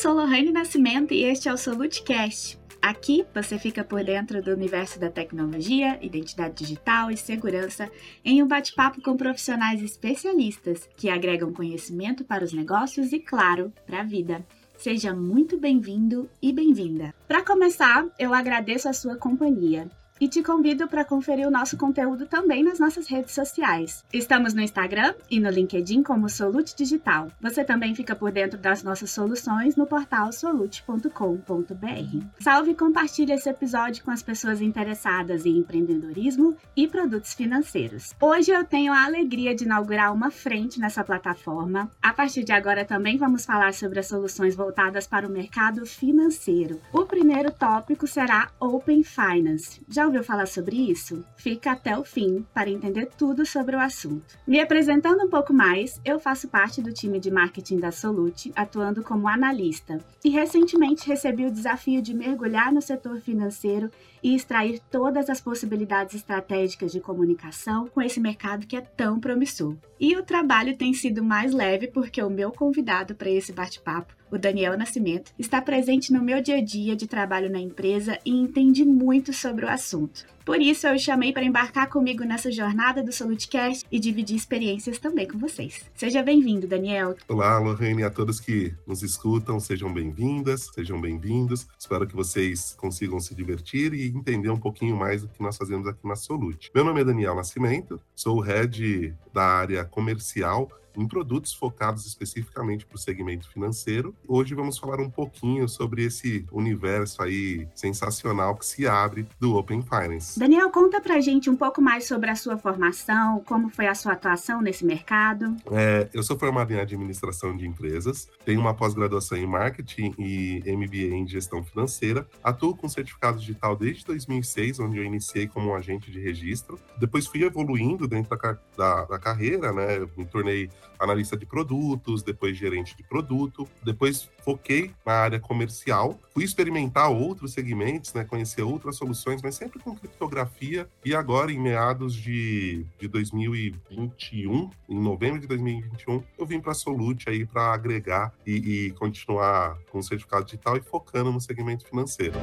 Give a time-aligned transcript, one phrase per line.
[0.00, 2.58] sou Lohane Nascimento e este é o SoluteCast.
[2.80, 7.90] Aqui você fica por dentro do universo da tecnologia, identidade digital e segurança
[8.24, 14.00] em um bate-papo com profissionais especialistas que agregam conhecimento para os negócios e, claro, para
[14.00, 14.42] a vida.
[14.78, 17.14] Seja muito bem-vindo e bem-vinda.
[17.28, 19.86] Para começar, eu agradeço a sua companhia
[20.20, 24.04] e te convido para conferir o nosso conteúdo também nas nossas redes sociais.
[24.12, 27.28] Estamos no Instagram e no LinkedIn como Solute Digital.
[27.40, 32.26] Você também fica por dentro das nossas soluções no portal solute.com.br.
[32.38, 38.14] Salve e compartilhe esse episódio com as pessoas interessadas em empreendedorismo e produtos financeiros.
[38.20, 41.90] Hoje eu tenho a alegria de inaugurar uma frente nessa plataforma.
[42.02, 46.78] A partir de agora também vamos falar sobre as soluções voltadas para o mercado financeiro.
[46.92, 49.80] O primeiro tópico será Open Finance.
[49.88, 51.24] Já ouviu falar sobre isso?
[51.36, 54.36] Fica até o fim para entender tudo sobre o assunto.
[54.46, 59.02] Me apresentando um pouco mais, eu faço parte do time de marketing da Solute, atuando
[59.02, 63.90] como analista, e recentemente recebi o desafio de mergulhar no setor financeiro
[64.22, 69.76] e extrair todas as possibilidades estratégicas de comunicação com esse mercado que é tão promissor.
[69.98, 74.38] E o trabalho tem sido mais leve porque o meu convidado para esse bate-papo o
[74.38, 78.84] Daniel Nascimento, está presente no meu dia a dia de trabalho na empresa e entende
[78.84, 80.26] muito sobre o assunto.
[80.50, 85.24] Por isso, eu chamei para embarcar comigo nessa jornada do Solutecast e dividir experiências também
[85.24, 85.84] com vocês.
[85.94, 87.14] Seja bem-vindo, Daniel.
[87.28, 91.68] Olá, Lorraine, a todos que nos escutam, sejam bem-vindas, sejam bem-vindos.
[91.78, 95.86] Espero que vocês consigam se divertir e entender um pouquinho mais do que nós fazemos
[95.86, 96.68] aqui na Solute.
[96.74, 102.86] Meu nome é Daniel Nascimento, sou o head da área comercial em produtos focados especificamente
[102.86, 104.14] para o segmento financeiro.
[104.26, 109.82] Hoje vamos falar um pouquinho sobre esse universo aí sensacional que se abre do Open
[109.82, 110.38] Finance.
[110.40, 114.12] Daniel, conta pra gente um pouco mais sobre a sua formação, como foi a sua
[114.12, 115.54] atuação nesse mercado.
[115.70, 121.14] É, eu sou formado em administração de empresas, tenho uma pós-graduação em marketing e MBA
[121.14, 126.10] em gestão financeira, atuo com certificado digital desde 2006, onde eu iniciei como um agente
[126.10, 126.80] de registro.
[126.98, 130.08] Depois fui evoluindo dentro da, da, da carreira, né?
[130.16, 136.44] me tornei analista de produtos, depois gerente de produto, depois foquei na área comercial, fui
[136.44, 140.88] experimentar outros segmentos, né, conhecer outras soluções, mas sempre com criptografia.
[141.04, 146.74] E agora, em meados de, de 2021, em novembro de 2021, eu vim para a
[146.74, 151.86] Solute aí para agregar e, e continuar com o certificado digital e focando no segmento
[151.86, 152.38] financeiro.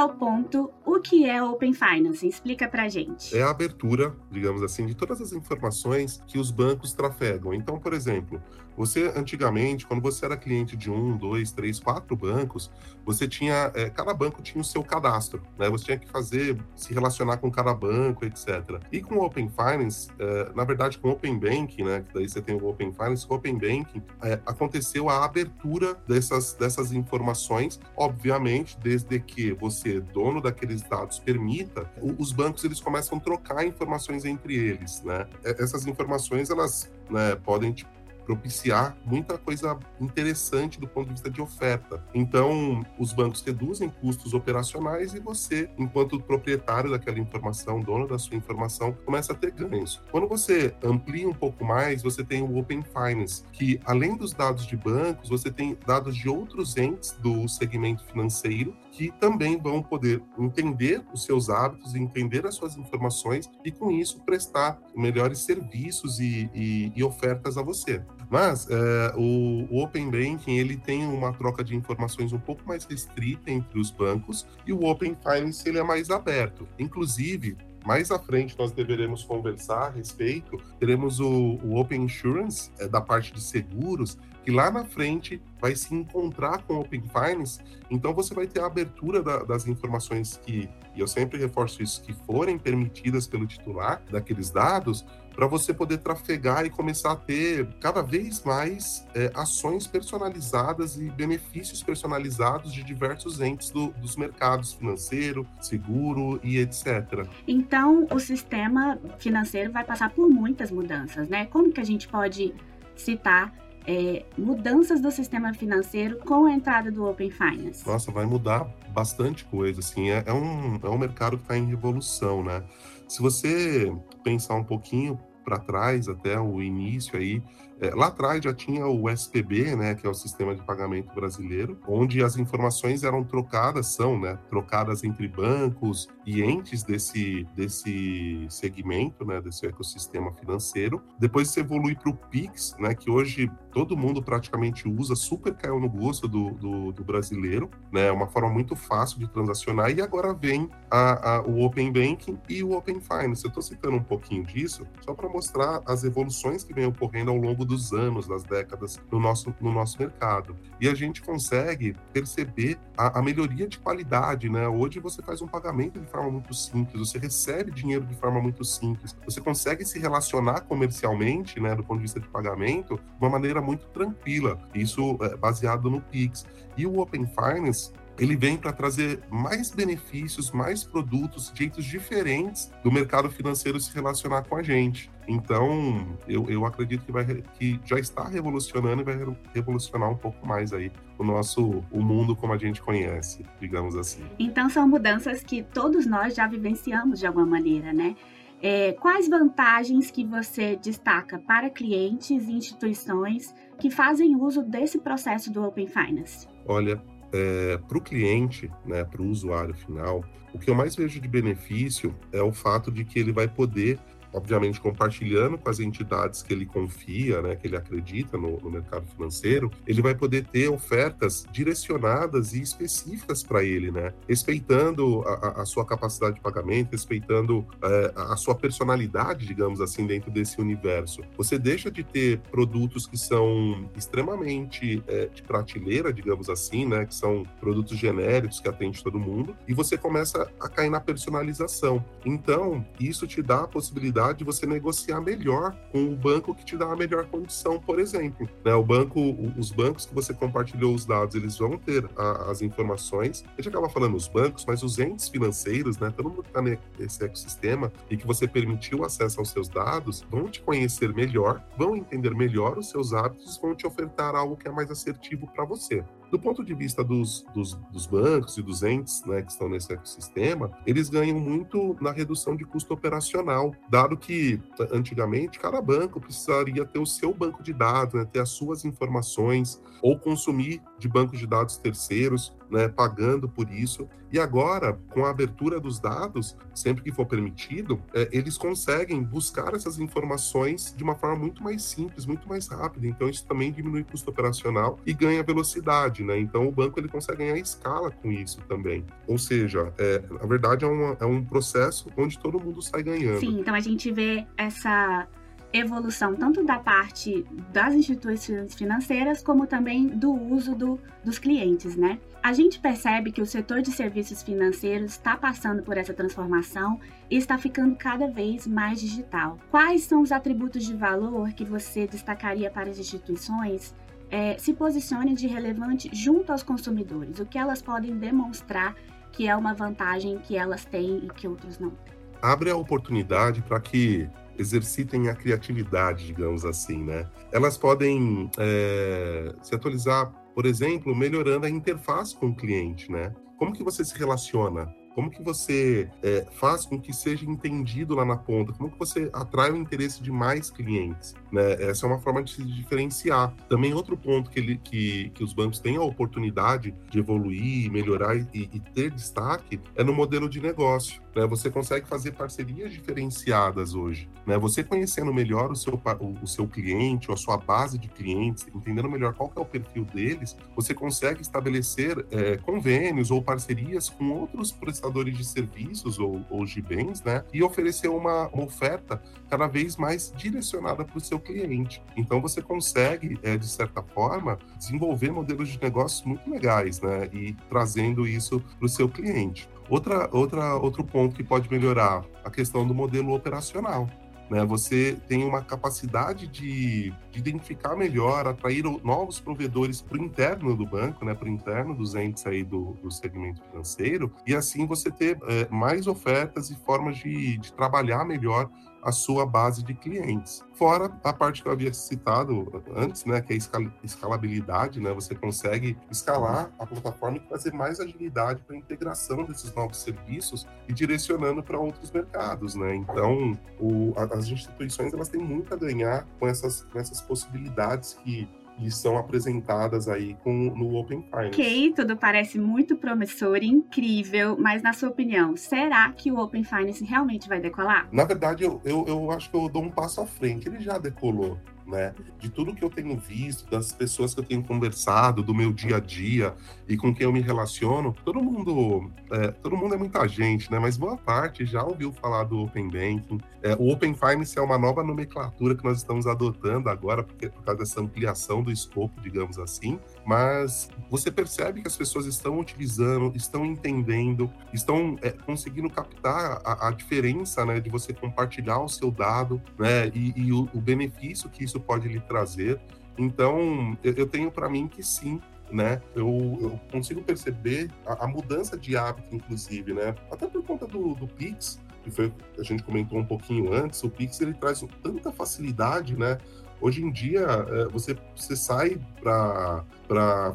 [0.00, 2.28] ao ponto, o que é Open Finance?
[2.28, 3.36] Explica pra gente.
[3.36, 7.54] É a abertura, digamos assim, de todas as informações que os bancos trafegam.
[7.54, 8.40] Então, por exemplo,
[8.80, 12.70] você antigamente, quando você era cliente de um, dois, três, quatro bancos,
[13.04, 15.68] você tinha, é, cada banco tinha o seu cadastro, né?
[15.68, 18.80] Você tinha que fazer, se relacionar com cada banco, etc.
[18.90, 22.02] E com o Open Finance, é, na verdade, com o Open Banking, né?
[22.08, 26.54] Que daí você tem o Open Finance, o Open Banking, é, aconteceu a abertura dessas,
[26.54, 31.86] dessas informações, obviamente, desde que você, dono daqueles dados, permita,
[32.18, 35.26] os bancos eles começam a trocar informações entre eles, né?
[35.44, 37.99] Essas informações elas né, podem tipo,
[38.30, 42.00] propiciar muita coisa interessante do ponto de vista de oferta.
[42.14, 48.36] Então, os bancos reduzem custos operacionais e você, enquanto proprietário daquela informação, dono da sua
[48.36, 50.00] informação, começa a ter ganhos.
[50.12, 54.64] Quando você amplia um pouco mais, você tem o Open Finance, que além dos dados
[54.64, 60.22] de bancos, você tem dados de outros entes do segmento financeiro que também vão poder
[60.38, 66.50] entender os seus hábitos, entender as suas informações e, com isso, prestar melhores serviços e,
[66.54, 68.02] e, e ofertas a você.
[68.30, 72.84] Mas é, o, o, Open Banking ele tem uma troca de informações um pouco mais
[72.84, 76.68] restrita entre os bancos e o Open Finance ele é mais aberto.
[76.78, 80.56] Inclusive, mais à frente nós deveremos conversar a respeito.
[80.78, 85.76] Teremos o, o Open Insurance, é, da parte de seguros, que lá na frente vai
[85.76, 87.60] se encontrar com o Open Finance,
[87.90, 92.02] então você vai ter a abertura da, das informações que, e eu sempre reforço isso,
[92.02, 95.04] que forem permitidas pelo titular daqueles dados,
[95.34, 101.10] para você poder trafegar e começar a ter cada vez mais é, ações personalizadas e
[101.10, 107.26] benefícios personalizados de diversos entes do, dos mercados financeiro, seguro e etc.
[107.46, 111.46] Então, o sistema financeiro vai passar por muitas mudanças, né?
[111.46, 112.54] Como que a gente pode
[112.96, 113.52] citar
[113.86, 117.86] é, mudanças do sistema financeiro com a entrada do Open Finance?
[117.86, 121.66] Nossa, vai mudar bastante coisa, assim, é, é um, é um mercado que está em
[121.66, 122.62] revolução, né?
[123.08, 123.92] Se você
[124.22, 127.42] pensar um pouquinho para trás, até o início aí,
[127.80, 131.78] É, lá atrás já tinha o SPB, né, que é o Sistema de Pagamento Brasileiro,
[131.88, 139.24] onde as informações eram trocadas, são, né, trocadas entre bancos e entes desse, desse segmento,
[139.24, 141.02] né, desse ecossistema financeiro.
[141.18, 145.80] Depois se evolui para o Pix, né, que hoje todo mundo praticamente usa, super caiu
[145.80, 150.02] no gosto do, do, do brasileiro, né, é uma forma muito fácil de transacionar, e
[150.02, 153.42] agora vem a, a, o Open Banking e o Open Finance.
[153.42, 157.36] Eu estou citando um pouquinho disso só para mostrar as evoluções que vem ocorrendo ao
[157.38, 160.56] longo dos anos, das décadas no nosso, no nosso mercado.
[160.80, 164.66] E a gente consegue perceber a, a melhoria de qualidade, né?
[164.66, 168.64] Hoje você faz um pagamento de forma muito simples, você recebe dinheiro de forma muito
[168.64, 173.30] simples, você consegue se relacionar comercialmente, né, do ponto de vista de pagamento, de uma
[173.30, 174.60] maneira muito tranquila.
[174.74, 176.44] Isso é baseado no Pix.
[176.76, 182.92] E o Open Finance, ele vem para trazer mais benefícios, mais produtos, jeitos diferentes do
[182.92, 185.10] mercado financeiro se relacionar com a gente.
[185.26, 187.24] Então, eu, eu acredito que, vai,
[187.58, 189.16] que já está revolucionando e vai
[189.54, 194.22] revolucionar um pouco mais aí o nosso o mundo como a gente conhece, digamos assim.
[194.38, 198.14] Então, são mudanças que todos nós já vivenciamos de alguma maneira, né?
[198.62, 205.50] É, quais vantagens que você destaca para clientes e instituições que fazem uso desse processo
[205.50, 206.46] do Open Finance?
[206.66, 207.00] Olha,
[207.32, 211.28] é, para o cliente, né, para o usuário final, o que eu mais vejo de
[211.28, 213.98] benefício é o fato de que ele vai poder
[214.32, 219.06] obviamente compartilhando com as entidades que ele confia, né, que ele acredita no, no mercado
[219.06, 225.66] financeiro, ele vai poder ter ofertas direcionadas e específicas para ele, né, respeitando a, a,
[225.66, 231.22] sua capacidade de pagamento, respeitando é, a sua personalidade, digamos assim, dentro desse universo.
[231.36, 237.14] Você deixa de ter produtos que são extremamente é, de prateleira, digamos assim, né, que
[237.14, 242.04] são produtos genéricos que atendem todo mundo, e você começa a cair na personalização.
[242.24, 246.64] Então, isso te dá a possibilidade possibilidade de você negociar melhor com o banco que
[246.64, 248.48] te dá a melhor condição, por exemplo.
[248.64, 248.74] Né?
[248.74, 249.20] O banco,
[249.58, 253.44] os bancos que você compartilhou os dados, eles vão ter a, as informações.
[253.56, 256.12] A gente acaba falando os bancos, mas os entes financeiros, né?
[256.14, 260.48] Todo mundo que está nesse ecossistema e que você permitiu acesso aos seus dados, vão
[260.48, 264.70] te conhecer melhor, vão entender melhor os seus hábitos, vão te ofertar algo que é
[264.70, 266.04] mais assertivo para você.
[266.30, 269.92] Do ponto de vista dos, dos, dos bancos e dos entes né, que estão nesse
[269.92, 274.60] ecossistema, eles ganham muito na redução de custo operacional, dado que
[274.92, 279.80] antigamente cada banco precisaria ter o seu banco de dados, né, ter as suas informações,
[280.00, 284.08] ou consumir de bancos de dados terceiros, né, pagando por isso.
[284.32, 289.74] E agora, com a abertura dos dados, sempre que for permitido, é, eles conseguem buscar
[289.74, 293.08] essas informações de uma forma muito mais simples, muito mais rápida.
[293.08, 296.38] Então, isso também diminui o custo operacional e ganha velocidade, né?
[296.38, 299.04] Então, o banco ele consegue ganhar escala com isso também.
[299.26, 303.40] Ou seja, é, na verdade, é, uma, é um processo onde todo mundo sai ganhando.
[303.40, 305.26] Sim, então a gente vê essa
[305.72, 312.18] evolução tanto da parte das instituições financeiras como também do uso do, dos clientes, né?
[312.42, 316.98] A gente percebe que o setor de serviços financeiros está passando por essa transformação
[317.30, 319.58] e está ficando cada vez mais digital.
[319.70, 323.94] Quais são os atributos de valor que você destacaria para as instituições
[324.30, 327.38] é, se posicionem de relevante junto aos consumidores?
[327.38, 328.96] O que elas podem demonstrar
[329.32, 332.14] que é uma vantagem que elas têm e que outros não têm?
[332.42, 334.28] Abre a oportunidade para que
[334.60, 337.28] exercitem a criatividade, digamos assim, né?
[337.50, 343.34] Elas podem é, se atualizar, por exemplo, melhorando a interface com o cliente, né?
[343.56, 344.94] Como que você se relaciona?
[345.14, 348.72] Como que você é, faz com que seja entendido lá na ponta?
[348.72, 351.34] Como que você atrai o interesse de mais clientes?
[351.50, 351.72] Né?
[351.82, 353.54] Essa é uma forma de se diferenciar.
[353.68, 358.36] Também outro ponto que, ele, que, que os bancos têm a oportunidade de evoluir, melhorar
[358.36, 361.20] e, e ter destaque é no modelo de negócio.
[361.34, 361.46] Né?
[361.46, 364.28] Você consegue fazer parcerias diferenciadas hoje.
[364.46, 364.58] Né?
[364.58, 366.00] Você conhecendo melhor o seu,
[366.42, 370.04] o, seu cliente ou a sua base de clientes, entendendo melhor qual é o perfil
[370.04, 376.64] deles, você consegue estabelecer é, convênios ou parcerias com outros prestadores de serviços ou, ou
[376.64, 377.44] de bens, né?
[377.52, 382.02] E oferecer uma, uma oferta cada vez mais direcionada para o seu cliente.
[382.16, 387.28] Então você consegue, é, de certa forma, desenvolver modelos de negócios muito legais, né?
[387.32, 389.68] E trazendo isso para o seu cliente.
[389.90, 394.08] Outra, outra, outro ponto que pode melhorar a questão do modelo operacional.
[394.48, 394.64] Né?
[394.64, 400.86] Você tem uma capacidade de, de identificar melhor, atrair novos provedores para o interno do
[400.86, 401.34] banco, né?
[401.34, 405.68] para o interno dos entes aí do, do segmento financeiro, e assim você ter é,
[405.70, 408.70] mais ofertas e formas de, de trabalhar melhor
[409.02, 410.62] a sua base de clientes.
[410.74, 415.34] Fora a parte que eu havia citado antes, né, que é a escalabilidade, né, você
[415.34, 420.92] consegue escalar a plataforma e trazer mais agilidade para a integração desses novos serviços e
[420.92, 422.94] direcionando para outros mercados, né?
[422.94, 428.48] Então, o, as instituições elas têm muito a ganhar com essas, com essas possibilidades que
[428.80, 431.48] e são apresentadas aí com, no Open Finance.
[431.48, 436.64] Ok, tudo parece muito promissor e incrível, mas na sua opinião, será que o Open
[436.64, 438.08] Finance realmente vai decolar?
[438.10, 440.68] Na verdade, eu, eu, eu acho que eu dou um passo à frente.
[440.68, 441.58] Ele já decolou
[441.90, 442.14] né?
[442.38, 445.96] De tudo que eu tenho visto, das pessoas que eu tenho conversado, do meu dia
[445.96, 446.54] a dia
[446.88, 450.78] e com quem eu me relaciono, todo mundo, é, todo mundo é muita gente, né?
[450.78, 453.38] Mas boa parte já ouviu falar do Open Banking.
[453.62, 457.62] É, o Open Finance é uma nova nomenclatura que nós estamos adotando agora, porque por
[457.62, 459.98] causa dessa ampliação do escopo, digamos assim.
[460.24, 466.88] Mas você percebe que as pessoas estão utilizando, estão entendendo, estão é, conseguindo captar a,
[466.88, 471.48] a, diferença, né, de você compartilhar o seu dado, né, e, e o, o benefício
[471.48, 472.80] que isso pode lhe trazer.
[473.18, 476.00] Então, eu, eu tenho para mim que sim, né?
[476.14, 480.14] Eu, eu consigo perceber a, a, mudança de hábito, inclusive, né?
[480.30, 484.10] Até por conta do, do Pix, que foi a gente comentou um pouquinho antes, o
[484.10, 486.38] Pix ele traz tanta facilidade, né?
[486.80, 489.84] Hoje em dia, é, você, você sai para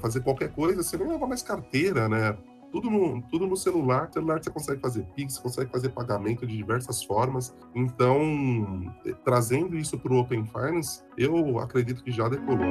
[0.01, 2.35] fazer qualquer coisa, você nem leva mais carteira, né?
[2.75, 4.09] Tudo no, tudo no celular.
[4.11, 7.55] Celular você consegue fazer Pix, consegue fazer pagamento de diversas formas.
[7.73, 12.67] Então, trazendo isso para o Open Finance, eu acredito que já decolou.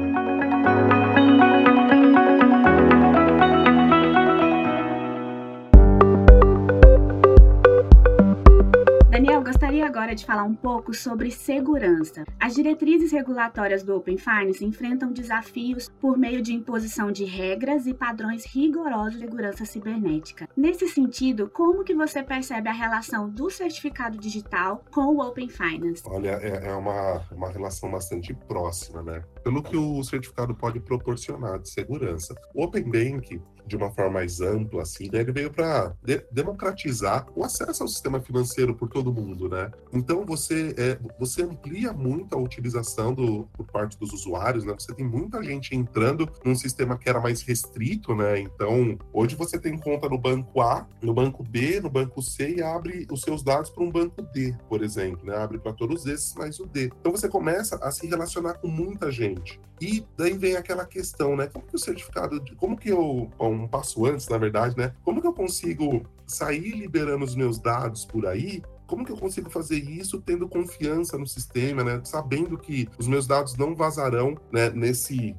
[9.94, 12.24] Agora de falar um pouco sobre segurança.
[12.40, 17.94] As diretrizes regulatórias do Open Finance enfrentam desafios por meio de imposição de regras e
[17.94, 20.48] padrões rigorosos de segurança cibernética.
[20.56, 26.02] Nesse sentido, como que você percebe a relação do certificado digital com o Open Finance?
[26.06, 29.22] Olha, é, é uma, uma relação bastante próxima, né?
[29.44, 32.34] Pelo que o certificado pode proporcionar de segurança.
[32.52, 35.20] O Open Bank de uma forma mais ampla, assim, né?
[35.20, 39.70] ele veio para de democratizar o acesso ao sistema financeiro por todo mundo, né?
[39.92, 44.74] Então você é, você amplia muito a utilização do, por parte dos usuários, né?
[44.78, 48.38] Você tem muita gente entrando num sistema que era mais restrito, né?
[48.40, 52.62] Então hoje você tem conta no banco A, no banco B, no banco C e
[52.62, 55.36] abre os seus dados para um banco D, por exemplo, né?
[55.36, 56.90] Abre para todos esses mais o D.
[57.00, 59.60] Então você começa a se relacionar com muita gente.
[59.80, 61.46] E daí vem aquela questão, né?
[61.46, 64.94] Como que o certificado, de, como que eu, bom, um passo antes, na verdade, né?
[65.02, 69.50] Como que eu consigo sair liberando os meus dados por aí como que eu consigo
[69.50, 72.00] fazer isso tendo confiança no sistema, né?
[72.04, 75.34] Sabendo que os meus dados não vazarão né, nesse,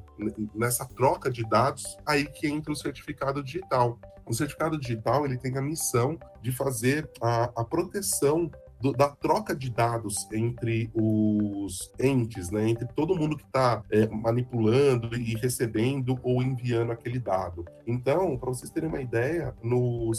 [0.54, 3.98] nessa troca de dados, aí que entra o certificado digital.
[4.26, 9.54] O certificado digital ele tem a missão de fazer a, a proteção do, da troca
[9.54, 16.18] de dados entre os entes, né, entre todo mundo que está é, manipulando e recebendo
[16.22, 17.64] ou enviando aquele dado.
[17.86, 20.10] Então, para vocês terem uma ideia, no,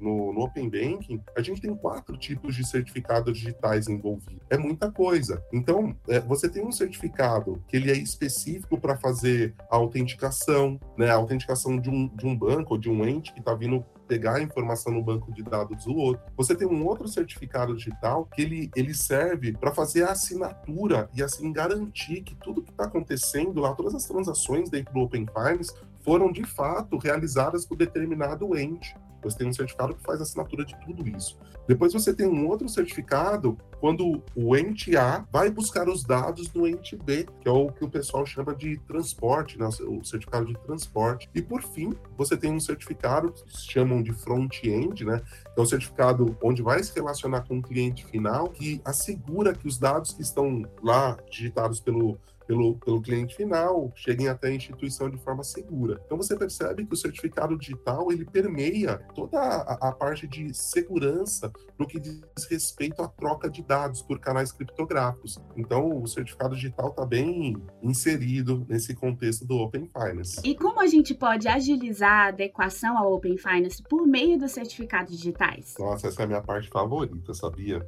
[0.00, 4.42] no, no, Open Banking, a gente tem quatro tipos de certificados digitais envolvidos.
[4.50, 5.42] É muita coisa.
[5.52, 11.10] Então, é, você tem um certificado que ele é específico para fazer a autenticação, né,
[11.10, 14.36] a autenticação de um, de um banco ou de um ente que está vindo pegar
[14.36, 16.22] a informação no banco de dados do outro.
[16.36, 21.22] Você tem um outro certificado digital que ele, ele serve para fazer a assinatura e
[21.22, 25.74] assim garantir que tudo que está acontecendo lá, todas as transações dentro do Open Finance
[26.02, 28.94] foram de fato realizadas por determinado ente.
[29.24, 31.38] Você tem um certificado que faz assinatura de tudo isso.
[31.66, 36.66] Depois você tem um outro certificado quando o ente A vai buscar os dados do
[36.66, 39.66] ente B, que é o que o pessoal chama de transporte, né?
[39.66, 41.28] o certificado de transporte.
[41.34, 45.20] E por fim, você tem um certificado que chamam de front-end, né?
[45.54, 49.66] Que é o certificado onde vai se relacionar com o cliente final, que assegura que
[49.66, 55.10] os dados que estão lá digitados pelo pelo, pelo cliente final, cheguem até a instituição
[55.10, 56.00] de forma segura.
[56.04, 61.52] Então você percebe que o certificado digital ele permeia toda a, a parte de segurança
[61.78, 62.20] no que diz
[62.50, 65.38] respeito à troca de dados por canais criptográficos.
[65.56, 70.40] Então o certificado digital está bem inserido nesse contexto do Open Finance.
[70.44, 75.16] E como a gente pode agilizar a adequação ao Open Finance por meio dos certificados
[75.16, 75.74] digitais?
[75.78, 77.84] Nossa, essa é a minha parte favorita, sabia?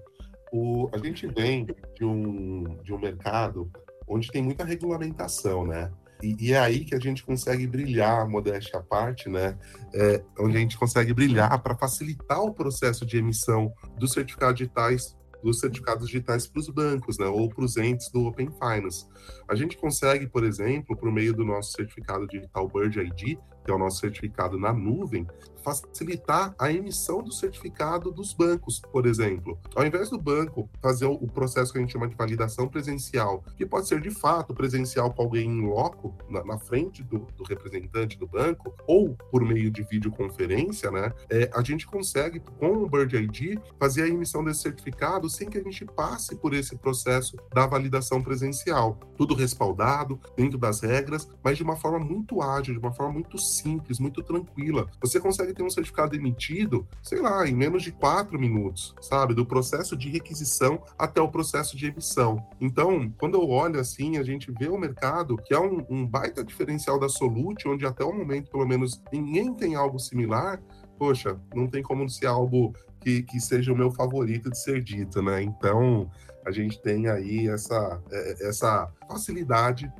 [0.52, 3.70] O, a gente vem de um, de um mercado
[4.06, 5.90] onde tem muita regulamentação, né?
[6.22, 9.58] E, e, é aí que a gente consegue brilhar, modéstia à parte, né?
[9.94, 15.16] É, onde a gente consegue brilhar para facilitar o processo de emissão dos certificados digitais
[15.42, 19.06] dos certificados digitais para os bancos, né, ou para os entes do Open Finance.
[19.48, 23.72] A gente consegue, por exemplo, por meio do nosso certificado digital Bird ID, que é
[23.72, 25.26] o nosso certificado na nuvem,
[25.66, 29.58] facilitar a emissão do certificado dos bancos, por exemplo.
[29.74, 33.66] Ao invés do banco fazer o processo que a gente chama de validação presencial, que
[33.66, 38.16] pode ser de fato presencial com alguém em loco, na, na frente do, do, representante
[38.16, 41.12] do banco, ou por meio de videoconferência, né?
[41.28, 45.58] É, a gente consegue, com o Bird ID, fazer a emissão desse certificado sem que
[45.58, 49.00] a gente passe por esse processo da validação presencial.
[49.16, 53.36] Tudo respaldado, dentro das regras, mas de uma forma muito ágil, de uma forma muito
[53.38, 54.88] simples, muito tranquila.
[55.00, 59.34] Você consegue ter um certificado emitido, sei lá, em menos de quatro minutos, sabe?
[59.34, 62.46] Do processo de requisição até o processo de emissão.
[62.60, 66.44] Então, quando eu olho assim, a gente vê o mercado, que é um, um baita
[66.44, 70.60] diferencial da Solute, onde até o momento, pelo menos, ninguém tem algo similar.
[70.98, 75.22] Poxa, não tem como ser algo que, que seja o meu favorito de ser dito,
[75.22, 75.42] né?
[75.42, 76.10] Então,
[76.44, 79.92] a gente tem aí essa, é, essa facilidade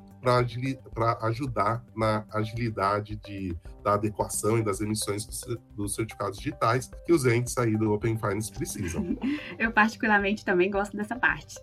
[0.93, 5.27] para ajudar na agilidade de, da adequação e das emissões
[5.73, 9.17] dos certificados digitais que os entes aí do Open Finance precisam.
[9.59, 11.57] Eu particularmente também gosto dessa parte.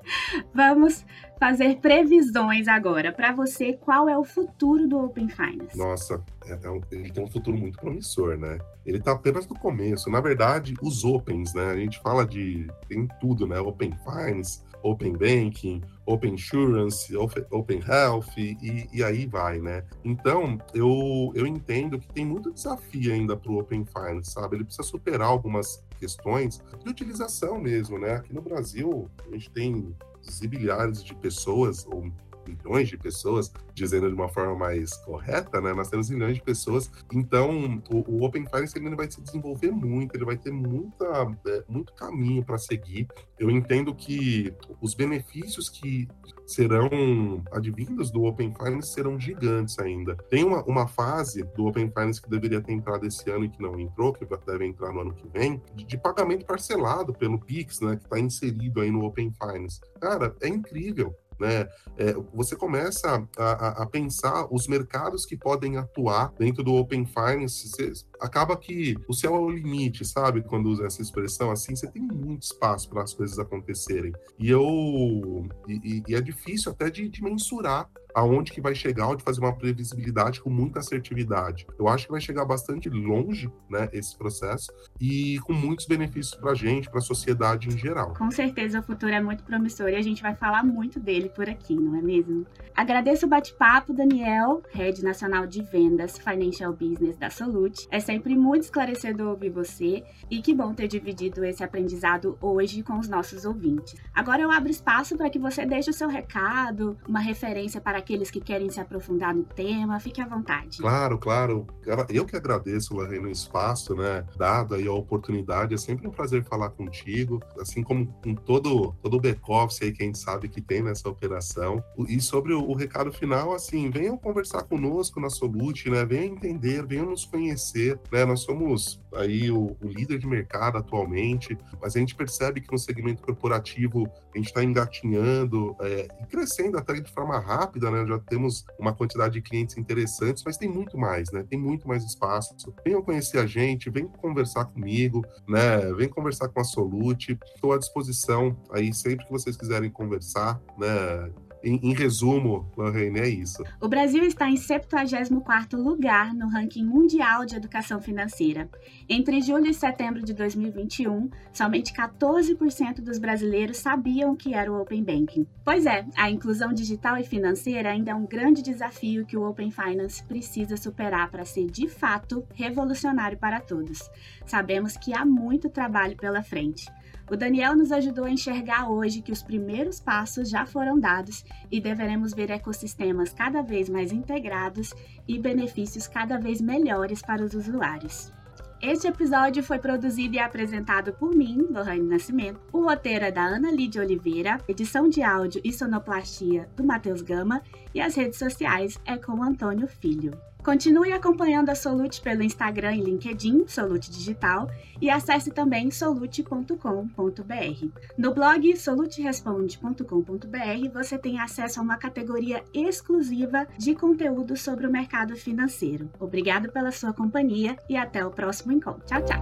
[0.54, 1.04] Vamos
[1.38, 3.12] fazer previsões agora.
[3.12, 5.76] Para você, qual é o futuro do Open Finance?
[5.76, 6.22] Nossa,
[6.54, 8.58] um, ele tem um futuro muito promissor, né?
[8.84, 10.10] Ele está apenas no começo.
[10.10, 11.70] Na verdade, os Opens, né?
[11.70, 13.58] A gente fala de tem tudo, né?
[13.58, 19.84] Open Finance, Open Banking, Open Insurance, Open Health e, e aí vai, né?
[20.04, 24.56] Então, eu, eu entendo que tem muito desafio ainda para o Open Finance, sabe?
[24.56, 28.14] Ele precisa superar algumas questões de utilização mesmo, né?
[28.14, 29.94] Aqui no Brasil, a gente tem
[30.30, 32.10] zibilhares de pessoas, ou
[32.46, 35.72] milhões de pessoas, dizendo de uma forma mais correta, né?
[35.72, 36.90] Nós temos milhões de pessoas.
[37.12, 41.04] Então, o, o Open Finance ele vai se desenvolver muito, ele vai ter muita,
[41.46, 43.06] é, muito caminho para seguir.
[43.38, 46.08] Eu entendo que os benefícios que
[46.46, 50.16] serão advindos do Open Finance serão gigantes ainda.
[50.30, 53.60] Tem uma, uma fase do Open Finance que deveria ter entrado esse ano e que
[53.60, 57.80] não entrou, que deve entrar no ano que vem, de, de pagamento parcelado pelo Pix,
[57.80, 57.96] né?
[57.96, 59.80] Que está inserido aí no Open Finance.
[60.00, 61.14] Cara, é incrível.
[61.38, 61.68] Né?
[61.96, 67.68] É, você começa a, a, pensar os mercados que podem atuar dentro do Open Finance.
[67.68, 70.42] Você, acaba que o céu é o limite, sabe?
[70.42, 74.12] Quando usa essa expressão assim, você tem muito espaço para as coisas acontecerem.
[74.38, 79.22] E eu e, e é difícil até de, de mensurar aonde que vai chegar, onde
[79.22, 81.66] fazer uma previsibilidade com muita assertividade.
[81.78, 86.52] Eu acho que vai chegar bastante longe, né, esse processo e com muitos benefícios para
[86.52, 88.14] a gente, para a sociedade em geral.
[88.14, 91.46] Com certeza o futuro é muito promissor e a gente vai falar muito dele por
[91.46, 92.46] aqui, não é mesmo?
[92.74, 97.86] Agradeço o bate-papo, Daniel, Head Nacional de Vendas Financial Business da Solute.
[97.90, 102.98] É sempre muito esclarecedor ouvir você e que bom ter dividido esse aprendizado hoje com
[102.98, 103.94] os nossos ouvintes.
[104.14, 108.30] Agora eu abro espaço para que você deixe o seu recado, uma referência para aqueles
[108.30, 109.98] que querem se aprofundar no tema.
[109.98, 110.78] Fique à vontade.
[110.78, 111.66] Claro, claro.
[112.08, 115.74] Eu que agradeço, Lorraine, o espaço, né, dado aí a oportunidade.
[115.74, 120.04] É sempre um prazer falar contigo, assim como com todo, todo o back-office aí que
[120.04, 121.82] a gente sabe que tem nessa operação.
[122.08, 126.86] E sobre o, o recado final, assim, venham conversar conosco na Solute, né, venham entender,
[126.86, 131.98] venham nos conhecer, né, nós somos aí o, o líder de mercado atualmente, mas a
[131.98, 137.10] gente percebe que no segmento corporativo a gente está engatinhando é, e crescendo até de
[137.12, 138.06] forma rápida, né?
[138.06, 141.44] Já temos uma quantidade de clientes interessantes, mas tem muito mais, né?
[141.48, 142.54] Tem muito mais espaço.
[142.84, 145.92] Venham conhecer a gente, vem conversar comigo, né?
[145.94, 147.38] Vem conversar com a Solute.
[147.54, 151.30] Estou à disposição aí sempre que vocês quiserem conversar, né?
[151.66, 153.64] Em, em, resumo, Lorraine, é isso.
[153.80, 158.70] O Brasil está em 74º lugar no ranking mundial de educação financeira.
[159.08, 165.02] Entre julho e setembro de 2021, somente 14% dos brasileiros sabiam que era o Open
[165.02, 165.44] Banking.
[165.64, 169.72] Pois é, a inclusão digital e financeira ainda é um grande desafio que o Open
[169.72, 174.08] Finance precisa superar para ser de fato revolucionário para todos.
[174.46, 176.86] Sabemos que há muito trabalho pela frente.
[177.28, 181.80] O Daniel nos ajudou a enxergar hoje que os primeiros passos já foram dados e
[181.80, 184.94] deveremos ver ecossistemas cada vez mais integrados
[185.26, 188.32] e benefícios cada vez melhores para os usuários.
[188.80, 192.60] Este episódio foi produzido e apresentado por mim, Lohane Nascimento.
[192.72, 197.62] O roteiro é da Ana Lídia Oliveira, edição de áudio e sonoplastia do Matheus Gama
[197.92, 200.38] e as redes sociais é com Antônio Filho.
[200.66, 204.68] Continue acompanhando a Solute pelo Instagram e LinkedIn, Solute Digital,
[205.00, 207.86] e acesse também solute.com.br.
[208.18, 215.36] No blog soluteresponde.com.br você tem acesso a uma categoria exclusiva de conteúdo sobre o mercado
[215.36, 216.10] financeiro.
[216.18, 219.06] Obrigado pela sua companhia e até o próximo encontro.
[219.06, 219.40] Tchau, tchau!